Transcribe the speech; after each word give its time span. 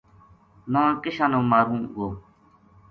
نا 0.71 0.83
کِشاں 1.01 1.43
ماروں 1.49 1.81
گو 1.93 2.07